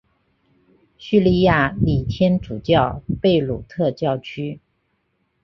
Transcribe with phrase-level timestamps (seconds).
[0.97, 4.59] 叙利亚礼天主教贝鲁特教区。